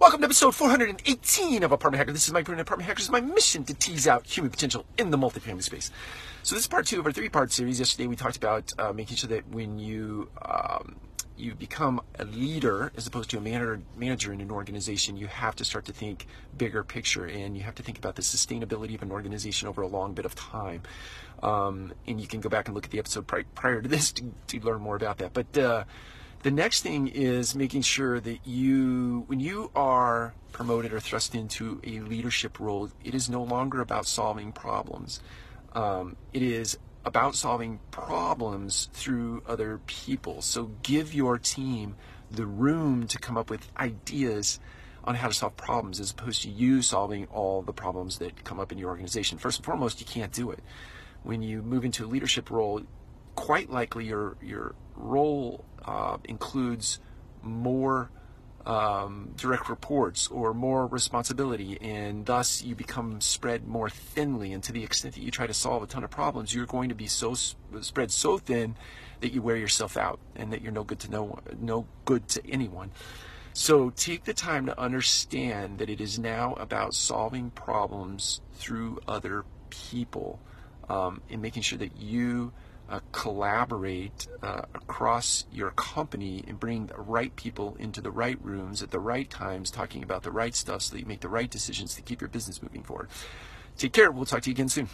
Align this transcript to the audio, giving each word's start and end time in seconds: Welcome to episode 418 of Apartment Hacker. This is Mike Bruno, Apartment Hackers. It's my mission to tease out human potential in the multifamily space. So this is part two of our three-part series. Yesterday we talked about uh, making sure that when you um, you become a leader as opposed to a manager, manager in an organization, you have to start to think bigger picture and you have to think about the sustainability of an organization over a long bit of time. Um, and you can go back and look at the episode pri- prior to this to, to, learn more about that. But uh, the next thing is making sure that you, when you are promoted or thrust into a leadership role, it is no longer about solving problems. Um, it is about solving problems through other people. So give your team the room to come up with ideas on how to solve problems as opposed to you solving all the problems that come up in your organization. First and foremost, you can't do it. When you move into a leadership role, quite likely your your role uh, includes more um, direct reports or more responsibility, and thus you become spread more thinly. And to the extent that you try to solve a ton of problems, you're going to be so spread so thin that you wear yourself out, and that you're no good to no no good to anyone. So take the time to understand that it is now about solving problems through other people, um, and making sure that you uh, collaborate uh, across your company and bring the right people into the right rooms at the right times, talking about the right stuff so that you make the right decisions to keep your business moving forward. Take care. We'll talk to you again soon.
Welcome 0.00 0.20
to 0.20 0.26
episode 0.26 0.54
418 0.54 1.64
of 1.64 1.72
Apartment 1.72 1.98
Hacker. 1.98 2.12
This 2.12 2.28
is 2.28 2.32
Mike 2.32 2.44
Bruno, 2.44 2.62
Apartment 2.62 2.86
Hackers. 2.86 3.06
It's 3.06 3.10
my 3.10 3.20
mission 3.20 3.64
to 3.64 3.74
tease 3.74 4.06
out 4.06 4.24
human 4.24 4.48
potential 4.48 4.86
in 4.96 5.10
the 5.10 5.18
multifamily 5.18 5.64
space. 5.64 5.90
So 6.44 6.54
this 6.54 6.62
is 6.62 6.68
part 6.68 6.86
two 6.86 7.00
of 7.00 7.06
our 7.06 7.10
three-part 7.10 7.50
series. 7.50 7.80
Yesterday 7.80 8.06
we 8.06 8.14
talked 8.14 8.36
about 8.36 8.72
uh, 8.78 8.92
making 8.92 9.16
sure 9.16 9.28
that 9.30 9.48
when 9.48 9.80
you 9.80 10.30
um, 10.40 10.94
you 11.36 11.56
become 11.56 12.00
a 12.20 12.24
leader 12.24 12.92
as 12.96 13.08
opposed 13.08 13.30
to 13.30 13.38
a 13.38 13.40
manager, 13.40 13.80
manager 13.96 14.32
in 14.32 14.40
an 14.40 14.52
organization, 14.52 15.16
you 15.16 15.26
have 15.26 15.56
to 15.56 15.64
start 15.64 15.84
to 15.86 15.92
think 15.92 16.28
bigger 16.56 16.84
picture 16.84 17.26
and 17.26 17.56
you 17.56 17.64
have 17.64 17.74
to 17.74 17.82
think 17.82 17.98
about 17.98 18.14
the 18.14 18.22
sustainability 18.22 18.94
of 18.94 19.02
an 19.02 19.10
organization 19.10 19.66
over 19.66 19.82
a 19.82 19.88
long 19.88 20.14
bit 20.14 20.24
of 20.24 20.34
time. 20.36 20.82
Um, 21.42 21.92
and 22.06 22.20
you 22.20 22.28
can 22.28 22.40
go 22.40 22.48
back 22.48 22.68
and 22.68 22.74
look 22.74 22.84
at 22.84 22.92
the 22.92 23.00
episode 23.00 23.26
pri- 23.26 23.44
prior 23.56 23.82
to 23.82 23.88
this 23.88 24.12
to, 24.12 24.32
to, 24.46 24.60
learn 24.60 24.80
more 24.80 24.94
about 24.94 25.18
that. 25.18 25.32
But 25.32 25.58
uh, 25.58 25.84
the 26.42 26.50
next 26.50 26.82
thing 26.82 27.08
is 27.08 27.54
making 27.54 27.82
sure 27.82 28.20
that 28.20 28.46
you, 28.46 29.24
when 29.26 29.40
you 29.40 29.70
are 29.74 30.34
promoted 30.52 30.92
or 30.92 31.00
thrust 31.00 31.34
into 31.34 31.80
a 31.84 32.00
leadership 32.00 32.60
role, 32.60 32.90
it 33.04 33.14
is 33.14 33.28
no 33.28 33.42
longer 33.42 33.80
about 33.80 34.06
solving 34.06 34.52
problems. 34.52 35.20
Um, 35.72 36.16
it 36.32 36.42
is 36.42 36.78
about 37.04 37.34
solving 37.34 37.80
problems 37.90 38.88
through 38.92 39.42
other 39.46 39.80
people. 39.86 40.42
So 40.42 40.70
give 40.82 41.14
your 41.14 41.38
team 41.38 41.96
the 42.30 42.46
room 42.46 43.06
to 43.08 43.18
come 43.18 43.36
up 43.36 43.50
with 43.50 43.70
ideas 43.76 44.60
on 45.04 45.14
how 45.14 45.28
to 45.28 45.34
solve 45.34 45.56
problems 45.56 46.00
as 46.00 46.10
opposed 46.10 46.42
to 46.42 46.50
you 46.50 46.82
solving 46.82 47.26
all 47.26 47.62
the 47.62 47.72
problems 47.72 48.18
that 48.18 48.44
come 48.44 48.60
up 48.60 48.70
in 48.72 48.78
your 48.78 48.90
organization. 48.90 49.38
First 49.38 49.58
and 49.58 49.64
foremost, 49.64 50.00
you 50.00 50.06
can't 50.06 50.32
do 50.32 50.50
it. 50.50 50.60
When 51.22 51.42
you 51.42 51.62
move 51.62 51.84
into 51.84 52.04
a 52.04 52.08
leadership 52.08 52.50
role, 52.50 52.82
quite 53.34 53.70
likely 53.70 54.04
your 54.04 54.36
your 54.42 54.74
role 54.98 55.64
uh, 55.84 56.18
includes 56.24 56.98
more 57.42 58.10
um, 58.66 59.32
direct 59.36 59.70
reports 59.70 60.28
or 60.28 60.52
more 60.52 60.86
responsibility, 60.86 61.78
and 61.80 62.26
thus 62.26 62.62
you 62.62 62.74
become 62.74 63.20
spread 63.20 63.66
more 63.66 63.88
thinly. 63.88 64.52
And 64.52 64.62
to 64.64 64.72
the 64.72 64.84
extent 64.84 65.14
that 65.14 65.22
you 65.22 65.30
try 65.30 65.46
to 65.46 65.54
solve 65.54 65.82
a 65.82 65.86
ton 65.86 66.04
of 66.04 66.10
problems, 66.10 66.54
you're 66.54 66.66
going 66.66 66.90
to 66.90 66.94
be 66.94 67.06
so 67.06 67.34
spread 67.34 68.10
so 68.10 68.36
thin 68.36 68.76
that 69.20 69.32
you 69.32 69.40
wear 69.40 69.56
yourself 69.56 69.96
out, 69.96 70.18
and 70.36 70.52
that 70.52 70.60
you're 70.60 70.72
no 70.72 70.84
good 70.84 70.98
to 71.00 71.10
no 71.10 71.38
no 71.58 71.86
good 72.04 72.28
to 72.28 72.46
anyone. 72.50 72.90
So 73.54 73.90
take 73.90 74.24
the 74.24 74.34
time 74.34 74.66
to 74.66 74.78
understand 74.78 75.78
that 75.78 75.88
it 75.88 76.00
is 76.00 76.18
now 76.18 76.54
about 76.54 76.94
solving 76.94 77.50
problems 77.50 78.40
through 78.54 79.00
other 79.08 79.44
people, 79.70 80.40
um, 80.88 81.22
and 81.30 81.40
making 81.40 81.62
sure 81.62 81.78
that 81.78 81.96
you 81.96 82.52
uh, 82.88 83.00
collaborate 83.12 84.26
uh, 84.42 84.62
across 84.74 85.44
your 85.52 85.70
company 85.72 86.42
and 86.46 86.58
bring 86.58 86.86
the 86.86 86.96
right 86.96 87.34
people 87.36 87.76
into 87.78 88.00
the 88.00 88.10
right 88.10 88.38
rooms 88.42 88.82
at 88.82 88.90
the 88.90 89.00
right 89.00 89.28
times, 89.28 89.70
talking 89.70 90.02
about 90.02 90.22
the 90.22 90.30
right 90.30 90.54
stuff 90.54 90.82
so 90.82 90.94
that 90.94 91.00
you 91.00 91.06
make 91.06 91.20
the 91.20 91.28
right 91.28 91.50
decisions 91.50 91.94
to 91.94 92.02
keep 92.02 92.20
your 92.20 92.28
business 92.28 92.62
moving 92.62 92.82
forward. 92.82 93.08
Take 93.76 93.92
care. 93.92 94.10
We'll 94.10 94.24
talk 94.24 94.42
to 94.42 94.50
you 94.50 94.54
again 94.54 94.68
soon. 94.68 94.88